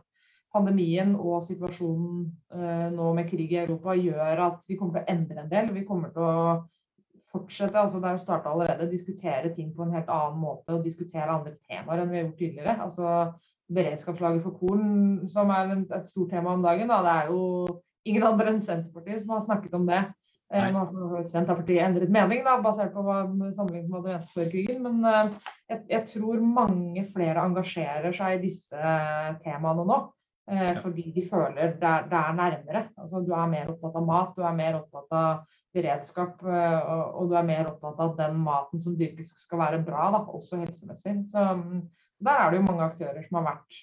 [0.53, 5.15] pandemien og situasjonen eh, nå med krig i Europa gjør at vi kommer til å
[5.15, 5.73] endre en del.
[5.75, 6.39] Vi kommer til å
[7.33, 10.85] fortsette, altså det er jo starta allerede, diskutere ting på en helt annen måte og
[10.85, 12.75] diskutere andre temaer enn vi har gjort tidligere.
[12.85, 13.13] Altså
[13.69, 17.41] Beredskapslaget for korn, som er et stort tema om dagen, da, det er jo
[18.09, 19.99] ingen andre enn Senterpartiet som har snakket om det.
[20.49, 20.71] Nei.
[20.73, 24.81] nå har Senterpartiet endret mening, da, basert på hva sammenlignet med det før krigen.
[24.87, 28.95] Men uh, jeg, jeg, tror mange flere engasjerer seg i disse
[29.45, 29.99] temaene nå.
[30.81, 32.79] Fordi de føler det er, det er nærmere.
[32.97, 37.29] Altså, du er mer opptatt av mat, du er mer opptatt av beredskap, uh, og,
[37.29, 41.15] du er mer opptatt av den maten som dyrkes skal være bra, da, også helsemessig.
[41.31, 41.83] Så um,
[42.25, 43.79] der er det jo mange aktører som har vært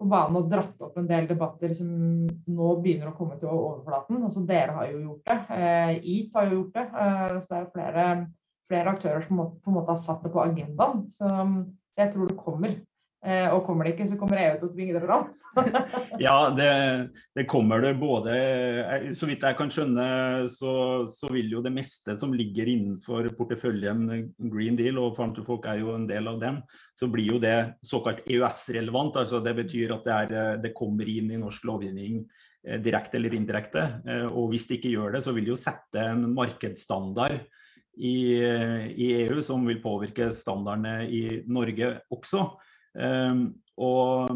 [0.00, 1.88] på banen og dratt opp en del debatter som
[2.48, 4.22] nå begynner å komme til overflaten.
[4.24, 5.38] Altså, dere har jo gjort det.
[5.56, 6.84] Eh, EAT har jo gjort det.
[7.04, 8.06] Eh, så det er flere,
[8.70, 11.04] flere aktører som på en måte har satt det på agendaen.
[11.12, 11.28] Så
[12.00, 12.78] jeg tror det kommer.
[13.20, 15.26] Eh, og kommer det ikke, så kommer EU til å tvinge det fram.
[16.24, 16.68] ja, det,
[17.36, 20.06] det, kommer det både eh, Så vidt jeg kan skjønne,
[20.48, 20.72] så,
[21.04, 24.06] så, vil jo det meste som ligger innenfor porteføljen
[24.40, 26.62] Green Deal, og Farm to Folk er jo en del av den,
[26.96, 29.20] så blir jo det såkalt EØS-relevant.
[29.20, 32.24] altså Det betyr at det, er, eh, det kommer inn i norsk lovgivning
[32.60, 33.82] direkte eller indirekte.
[34.36, 37.38] Og hvis det ikke gjør det, så vil det jo sette en markedsstandard
[37.96, 42.42] i, i EU som vil påvirke standardene i Norge også.
[42.98, 43.44] Ehm,
[43.80, 44.30] og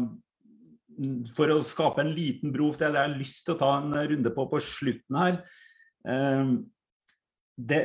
[1.35, 3.97] for å skape en liten bro til det jeg har lyst til å ta en
[4.13, 5.41] runde på på slutten her.
[6.07, 6.55] Ehm,
[7.55, 7.79] det,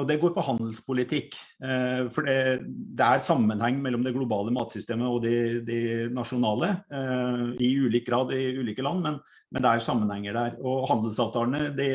[0.00, 1.34] og det går på handelspolitikk.
[1.60, 5.80] Eh, for det, det, er sammenheng mellom det globale matsystemet og de, de
[6.16, 6.70] nasjonale.
[6.88, 9.18] Eh, I ulik grad i ulike land, men,
[9.52, 10.56] men, det er sammenhenger der.
[10.64, 11.90] Og handelsavtalene de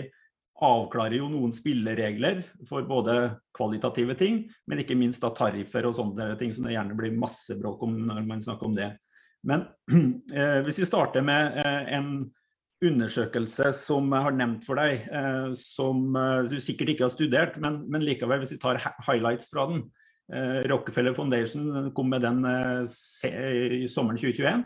[0.63, 6.29] avklarer jo noen spilleregler for både kvalitative ting, men ikke minst da tariffer og sånne
[6.39, 8.93] ting som det gjerne blir masse bråk om når man snakker om det.
[9.45, 9.67] Men
[10.33, 12.09] eh, hvis vi starter med eh, en
[12.85, 17.59] undersøkelse som jeg har nevnt for deg, eh, som eh, du sikkert ikke har studert,
[17.61, 19.85] men, men, likevel hvis vi tar highlights fra den.
[20.33, 24.65] Eh, Rockefeller Foundation kom med den eh, i sommeren 2021.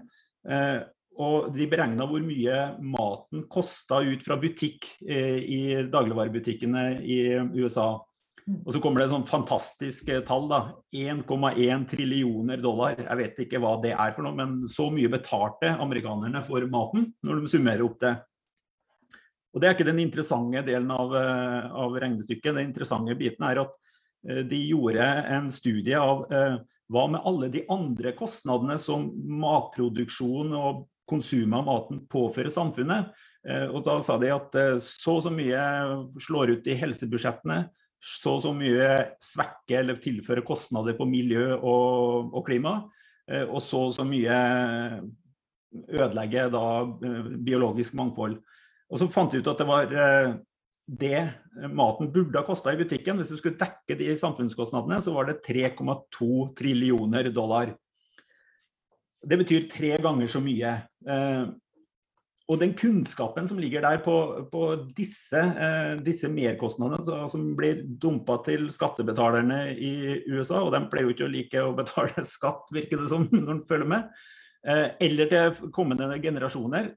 [1.20, 7.20] Og de beregna hvor mye maten kosta ut fra butikk eh, i dagligvarebutikkene i
[7.60, 7.98] USA.
[8.46, 8.62] Mm.
[8.64, 10.62] Og så kommer det et sånn fantastisk eh, tall, da.
[10.96, 12.96] 1,1 trillioner dollar.
[13.04, 17.12] Jeg vet ikke hva det er for noe, men så mye betalte amerikanerne for maten
[17.26, 18.16] når de summerer opp det.
[19.50, 22.54] Og Det er ikke den interessante delen av, eh, av regnestykket.
[22.56, 23.76] Den interessante biten er at
[24.30, 26.30] eh, de gjorde en studie av
[26.90, 29.12] hva med alle de andre kostnadene som
[29.44, 33.12] matproduksjon og konsumet av maten påfører samfunnet.
[33.48, 35.62] Eh, og da sa de at eh, så og så mye
[36.20, 37.64] slår ut i helsebudsjettene,
[38.00, 42.82] så og så mye svekker eller tilfører kostnader på miljø og, og klima,
[43.32, 44.38] eh, og så og så mye
[45.70, 46.66] ødelegger da
[47.46, 48.40] biologisk mangfold.
[48.90, 49.92] Og så fant vi ut at det var
[50.90, 51.20] det
[51.70, 55.44] maten burde ha kosta i butikken, hvis du skulle dekke de samfunnskostnadene, så var det
[55.46, 57.76] 3,2 trillioner dollar.
[59.20, 60.76] Det betyr tre ganger så mye.
[61.08, 61.50] Eh,
[62.50, 64.16] og den kunnskapen som ligger der på,
[64.50, 64.64] på
[64.98, 69.94] disse, eh, disse merkostnadene som blir dumpa til skattebetalerne i
[70.32, 73.52] USA, og de pleier jo ikke å like å betale skatt, virker det som, når
[73.52, 74.10] de følger med,
[74.66, 76.94] eh, eller til kommende generasjoner,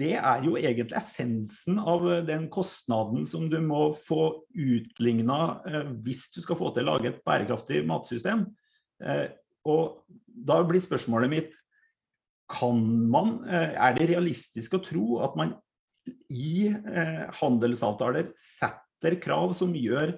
[0.00, 5.36] det er jo egentlig essensen av den kostnaden som du må få utligna
[6.00, 8.46] hvis du skal få til å lage et bærekraftig matsystem.
[9.68, 10.00] Og
[10.46, 11.58] da blir spørsmålet mitt
[12.50, 15.52] kan man, er det realistisk å tro at man
[16.34, 16.66] i
[17.38, 20.16] handelsavtaler setter krav som gjør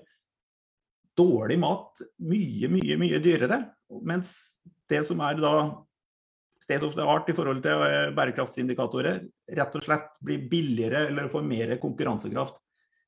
[1.18, 3.58] dårlig mat mye, mye, mye dyrere.
[4.00, 4.32] Mens
[4.88, 5.54] det som er da
[6.62, 9.24] state of the art i forhold til eh, bærekraftsindikatorer,
[9.58, 12.60] rett og slett blir billigere eller får mer konkurransekraft.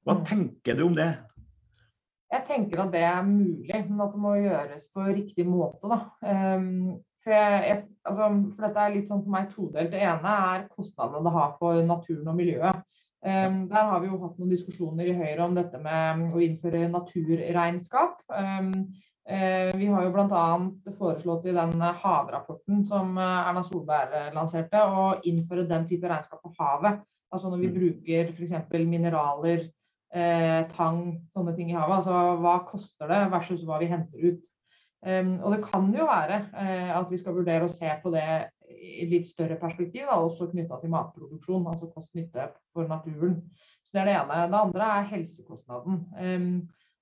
[0.04, 0.24] Hva mm.
[0.28, 1.12] tenker du om det?
[2.34, 5.86] Jeg tenker at det er mulig, men at det må gjøres på riktig måte.
[5.86, 6.00] Da.
[6.26, 9.92] Um, for, jeg, altså, for, dette er litt sånn for meg todelt.
[9.92, 12.82] Det ene er kostnadene det har for naturen og miljøet.
[13.24, 16.82] Um, der har vi jo hatt noen diskusjoner i Høyre om dette med å innføre
[16.92, 18.18] naturregnskap.
[18.28, 18.74] Um,
[19.30, 20.44] uh, vi har jo bl.a.
[20.98, 26.52] foreslått i den havrapporten som eh, Erna Solberg lanserte, å innføre den type regnskap på
[26.58, 27.00] havet.
[27.32, 27.78] Altså når vi mm.
[27.78, 28.76] bruker f.eks.
[28.90, 29.64] mineraler,
[30.14, 32.02] uh, tang, sånne ting i havet.
[32.02, 34.42] Altså hva koster det versus hva vi henter ut.
[35.04, 38.28] Um, og det kan jo være eh, at vi skal vurdere å se på det
[38.72, 43.34] i litt større perspektiv, da, også knytta til matproduksjon, altså kost-nytte for naturen.
[43.84, 44.46] Så Det er det ene.
[44.48, 46.00] Det andre er helsekostnaden.
[46.16, 46.48] Um,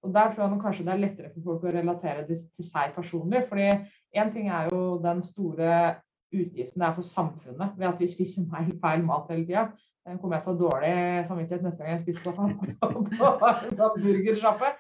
[0.02, 2.96] og Der tror jeg kanskje det er lettere for folk å relatere det til seg
[2.96, 3.44] personlig.
[3.48, 3.70] fordi
[4.18, 6.00] Én ting er jo den store
[6.32, 8.48] utgiften det er for samfunnet ved at vi spiser
[8.82, 9.68] feil mat hele tida.
[10.02, 10.94] Kommer jeg til å ha dårlig
[11.28, 12.46] samvittighet neste gang jeg spiser på,
[13.78, 14.70] på, burgersjappe.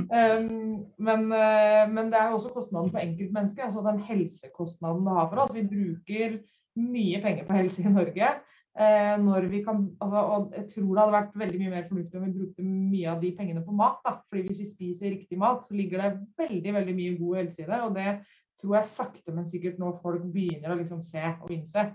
[0.00, 3.66] Men, uh, men, det er jo også kostnaden for enkeltmennesket.
[3.66, 5.52] Altså den helsekostnaden det har for oss.
[5.52, 6.38] Vi bruker
[6.80, 8.32] mye penger på helse i Norge.
[9.50, 12.36] Vi kan, altså, og jeg tror det hadde vært veldig mye mer fornuftig om vi
[12.38, 14.00] brukte mye av de pengene på mat.
[14.06, 14.16] Da.
[14.32, 17.68] Fordi hvis vi spiser riktig mat, så ligger det veldig veldig mye god helse i
[17.68, 17.80] det.
[17.84, 18.12] Og det
[18.62, 21.90] tror jeg sakte, men sikkert nå folk begynner å liksom se og innse.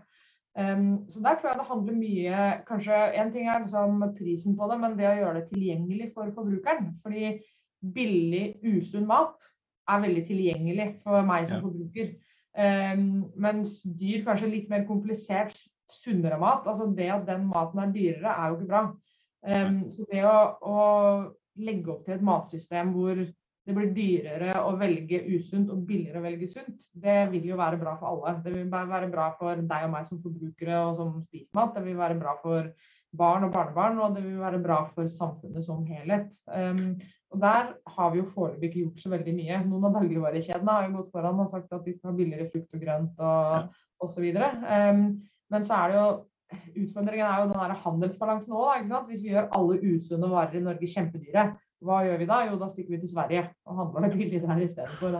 [0.55, 4.69] Um, så der tror jeg det handler mye Kanskje én ting er liksom prisen på
[4.71, 6.93] det, men det å gjøre det tilgjengelig for forbrukeren.
[7.03, 7.33] Fordi
[7.95, 9.43] billig, usunn mat
[9.91, 11.65] er veldig tilgjengelig for meg som ja.
[11.65, 12.13] forbruker.
[12.55, 15.57] Um, mens dyr, kanskje litt mer komplisert,
[15.91, 16.63] sunnere mat.
[16.71, 18.85] Altså det at den maten er dyrere, er jo ikke bra.
[19.45, 20.79] Um, så det å, å
[21.67, 23.19] legge opp til et matsystem hvor
[23.65, 27.79] det blir dyrere å velge usunt og billigere å velge sunt, det vil jo være
[27.81, 28.35] bra for alle.
[28.45, 31.73] Det vil være bra for deg og meg som forbrukere og som spiser mat.
[31.73, 32.69] Det vil være bra for
[33.15, 36.37] barn og barnebarn, og det vil være bra for samfunnet som helhet.
[36.45, 36.99] Um,
[37.33, 39.59] og Der har vi jo foreløpig ikke gjort så veldig mye.
[39.65, 42.77] Noen av dagligvarekjedene har jo gått foran og sagt at de skal ha billigere frukt
[42.77, 43.65] og grønt og ja.
[44.05, 44.29] osv.
[44.29, 45.03] Um,
[45.53, 46.07] men så er det jo
[46.85, 48.89] utfordringen er jo den der handelsbalansen òg.
[49.09, 51.49] Hvis vi gjør alle usunne varer i Norge kjempedyre,
[51.83, 52.39] hva gjør vi da?
[52.47, 55.19] Jo, da stikker vi til Sverige og handler det billig der istedenfor.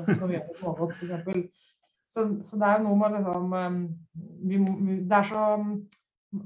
[0.88, 1.66] F.eks.
[2.08, 3.78] Så, så det er jo noe med liksom um,
[4.46, 4.58] vi,
[5.04, 5.46] Det er så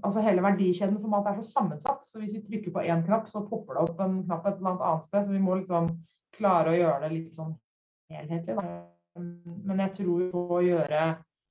[0.04, 2.06] altså Hele verdikjeden for mat er så sammensatt.
[2.08, 4.78] Så hvis vi trykker på én knapp, så popper det opp en knapp et eller
[4.78, 5.26] annet sted.
[5.26, 5.90] Så vi må liksom
[6.38, 7.56] klare å gjøre det litt sånn
[8.14, 8.56] helhetlig.
[8.60, 8.78] Da.
[9.70, 11.04] Men jeg tror på å gjøre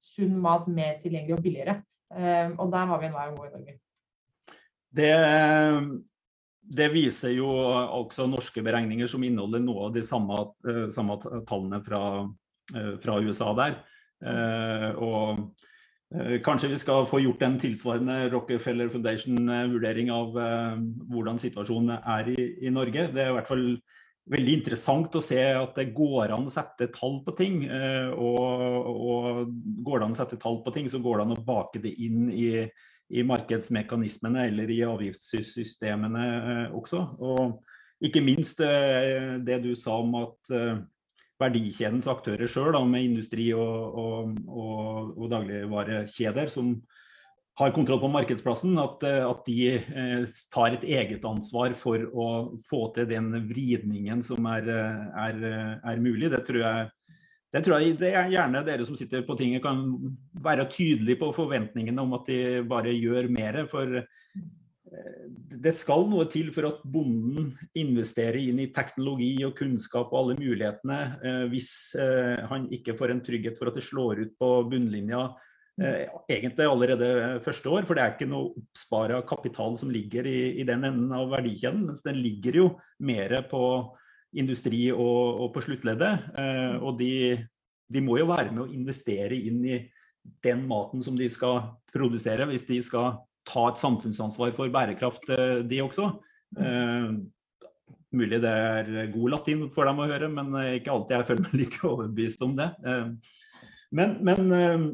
[0.03, 1.81] sunn mat mer tilgjengelig og billigere.
[2.09, 3.79] Um, og der har vi en vei å gå i Norge.
[4.99, 5.15] Det
[6.69, 11.17] det viser jo også norske beregninger som inneholder noe av de samme, uh, samme
[11.49, 12.03] tallene fra,
[12.75, 13.81] uh, fra, USA der.
[14.19, 15.47] Uh, og
[16.45, 20.39] kanskje vi skal få gjort en tilsvarende Rockefeller Foundation-vurdering av
[21.05, 23.11] hvordan situasjonen er i, i, Norge.
[23.13, 23.67] Det er i hvert fall
[24.33, 27.59] veldig interessant å se at det går an å sette tall på ting.
[28.17, 29.53] Og, og
[29.85, 31.93] går det an å sette tall på ting, så går det an å bake det
[32.01, 32.49] inn i
[33.09, 37.01] i markedsmekanismene eller i avgiftssystemene eh, også.
[37.25, 40.81] Og ikke minst eh, det du sa om at eh,
[41.39, 46.75] verdikjedens aktører sjøl, med industri og, og, og, og, dagligvarekjeder som
[47.59, 52.27] har kontroll på markedsplassen, at, at, de tar et eget ansvar for å
[52.69, 54.69] få til den vridningen som er,
[55.19, 55.41] er,
[55.83, 56.31] er mulig.
[56.31, 56.85] Det tror jeg
[57.49, 59.81] det tror jeg det er gjerne dere som sitter på tinget kan
[60.45, 63.63] være tydelige på forventningene om at de bare gjør mer.
[63.71, 65.23] For eh,
[65.65, 70.37] det skal noe til for at bonden investerer inn i teknologi og kunnskap og alle
[70.43, 74.55] mulighetene, eh, hvis eh, han ikke får en trygghet for at det slår ut på
[74.73, 75.29] bunnlinja
[75.79, 77.85] egentlig allerede første år.
[77.87, 81.85] For det er ikke noe oppspara kapital som ligger i, i den enden av verdikjeden.
[81.87, 82.67] mens den ligger jo
[82.99, 83.63] mer på
[84.37, 86.29] industri og, og på sluttleddet.
[86.39, 87.13] Eh, og de,
[87.89, 89.81] de, må jo være med å investere inn i
[90.45, 95.59] den maten som de skal produsere, hvis de skal ta et samfunnsansvar for bærekraft, eh,
[95.65, 96.13] de også.
[96.61, 97.11] Eh,
[98.19, 101.59] mulig det er god latin for dem å høre, men ikke alltid jeg føler meg
[101.63, 102.73] like overbevist om det.
[102.85, 103.37] Eh,
[103.97, 104.89] men, men eh,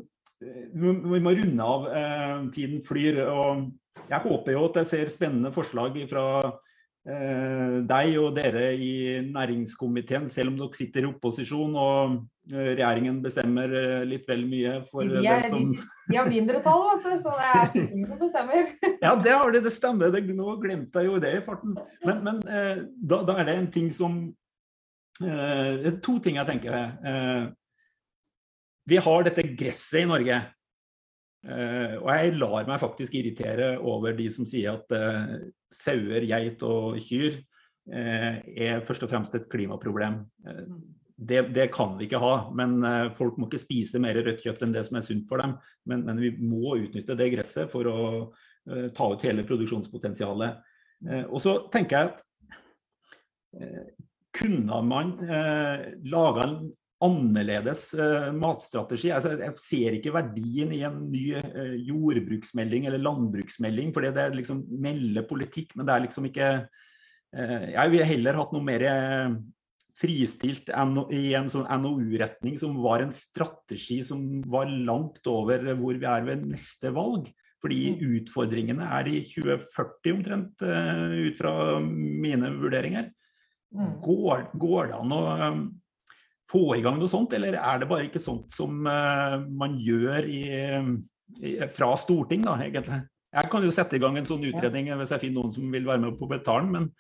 [0.75, 1.89] vi må runde av.
[1.89, 3.23] Eh, tiden flyr.
[3.27, 3.71] og
[4.09, 6.55] Jeg håper jo at jeg ser spennende forslag fra eh,
[7.05, 8.93] deg og dere i
[9.29, 12.15] næringskomiteen, selv om dere sitter i opposisjon og
[12.49, 16.87] eh, regjeringen bestemmer eh, litt vel mye for De, den er, som de, har mindretall,
[16.89, 18.71] vet du, så det er Stortinget som bestemmer.
[19.05, 20.15] Ja, det har de, det stemmer.
[20.15, 21.77] Det, nå glemte jeg jo det i farten.
[22.07, 24.17] Men, men eh, da, da er det en ting som
[25.21, 26.81] eh, To ting jeg tenker.
[27.05, 27.45] Eh,
[28.89, 30.41] vi har dette gresset i Norge.
[31.45, 35.35] Eh, og jeg lar meg faktisk irritere over de som sier at eh,
[35.75, 37.37] sauer, geit og kyr
[37.93, 40.23] eh, er først og fremst et klimaproblem.
[40.49, 40.63] Eh,
[41.15, 42.81] det, det, kan vi ikke ha, men
[43.15, 45.53] folk må ikke spise mer rødt kjøtt enn det som er sunt for dem.
[45.87, 47.99] Men, men vi må utnytte det gresset for å
[48.97, 50.59] ta ut hele produksjonspotensialet.
[51.29, 52.25] og så tenker jeg at
[54.35, 56.57] kunne man eh, laga en
[57.05, 59.11] annerledes eh, matstrategi.
[59.15, 64.65] Altså, jeg ser ikke verdien i en ny eh, jordbruksmelding eller landbruksmelding, fordi det liksom
[64.85, 69.37] melder politikk, men det er liksom ikke eh, Jeg ville heller hatt noe mer eh,
[69.95, 70.71] fristilt
[71.15, 76.27] i en sånn NOU-retning som var en strategi som var langt over hvor vi er
[76.27, 77.31] ved neste valg.
[77.65, 83.09] Fordi utfordringene er i 2040 omtrent, eh, ut fra mine vurderinger.
[83.75, 83.95] Mm.
[84.05, 85.23] Går, går det an å
[86.49, 90.29] få i gang noe sånt, eller er det bare ikke sånt som uh, man gjør
[90.29, 90.45] i,
[91.41, 93.01] i, fra storting, da, egentlig?
[93.35, 95.89] Jeg kan jo sette i gang en sånn utredning hvis jeg finner noen som vil
[95.89, 96.91] være med på betalen, men,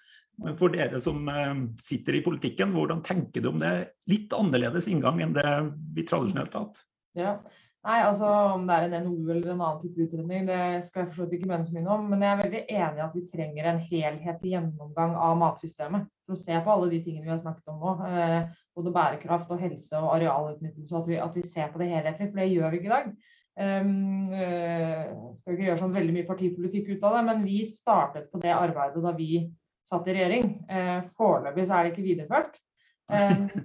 [0.42, 1.52] men for dere som uh,
[1.82, 3.74] sitter i politikken, hvordan tenker du om det?
[4.10, 5.52] Litt annerledes inngang enn det
[5.94, 6.82] vi tradisjonelt har hatt?
[7.14, 7.36] Ja.
[7.84, 11.10] Nei, altså Om det er en NOU eller en annen type utredning, det skal jeg
[11.10, 12.06] forstått ikke mene så mye om.
[12.08, 16.06] Men jeg er veldig enig i at vi trenger en helhetlig gjennomgang av matsystemet.
[16.24, 17.92] For å se på alle de tingene vi har snakket om nå.
[18.08, 20.96] Eh, både bærekraft og helse og arealutnyttelse.
[21.02, 23.12] At vi, at vi ser på det helhetlig, for det gjør vi ikke i dag.
[23.54, 28.32] Um, uh, skal ikke gjøre sånn veldig mye partipolitikk ut av det, men vi startet
[28.32, 29.44] på det arbeidet da vi
[29.86, 30.48] satt i regjering.
[30.66, 32.56] Uh, Foreløpig så er det ikke videreført.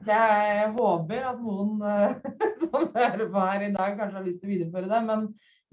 [0.09, 2.17] Det jeg håper at noen uh,
[2.65, 5.01] som hører på her i dag, kanskje har lyst til å videreføre det.
[5.07, 5.25] Men,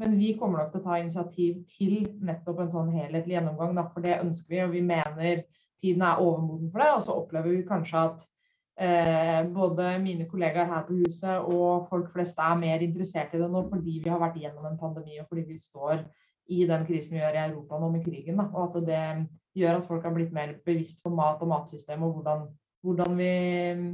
[0.03, 3.77] men, vi kommer nok til å ta initiativ til nettopp en sånn helhetlig gjennomgang.
[3.79, 5.45] Da, for det ønsker vi, og vi mener
[5.83, 6.95] tiden er overmoden for det.
[6.97, 8.27] Og så opplever vi kanskje at
[8.77, 13.47] Eh, både mine kollegaer her på huset og folk flest er mer interessert i det
[13.49, 16.03] nå fordi vi har vært gjennom en pandemi og fordi vi står
[16.53, 18.37] i den krisen vi gjør i Europa nå med krigen.
[18.37, 18.45] Da.
[18.53, 19.01] Og at det
[19.57, 22.45] gjør at folk har blitt mer bevisst på mat og matsystem og hvordan,
[22.87, 23.33] hvordan vi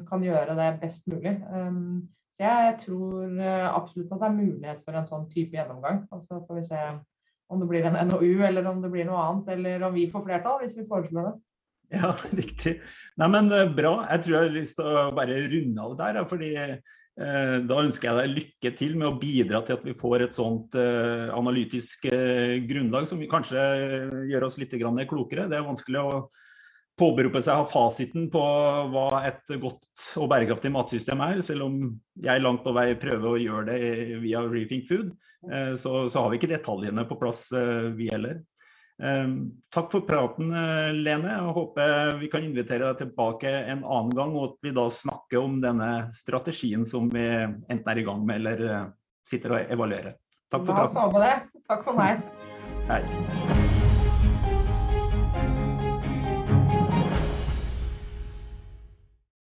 [0.09, 1.39] kan gjøre det best mulig.
[1.49, 6.05] Um, så jeg tror eh, absolutt at det er mulighet for en sånn type gjennomgang.
[6.15, 6.81] Og så får vi se
[7.53, 10.25] om det blir en NOU eller om det blir noe annet, eller om vi får
[10.25, 11.35] flertall hvis vi foreslår det.
[11.93, 12.79] Ja, riktig.
[13.21, 13.99] Nei, men eh, Bra.
[14.15, 16.23] Jeg tror jeg har lyst til å bare runde av der.
[16.31, 20.25] fordi eh, Da ønsker jeg deg lykke til med å bidra til at vi får
[20.25, 23.67] et sånt analytisk grunnlag som kanskje
[24.33, 25.51] gjør oss litt klokere.
[25.53, 26.23] Det er vanskelig å
[26.99, 28.43] påberope seg å ha fasiten på
[28.93, 31.77] hva et godt og bærekraftig matsystem er, selv om
[32.23, 35.13] jeg langt på vei prøver å gjøre det via Reefing Food.
[35.51, 38.43] Eh, så, så, har vi ikke detaljene på plass, eh, vi heller.
[39.03, 41.29] Ehm, takk for praten, eh, Lene.
[41.29, 45.43] Jeg håper vi kan invitere deg tilbake en annen gang, og at vi da snakker
[45.43, 48.91] om denne strategien som vi enten er i gang med eller eh,
[49.27, 50.19] sitter og evaluerer.
[50.53, 51.49] Takk for praten.
[51.67, 52.21] Takk for meg.
[52.91, 53.81] Hei.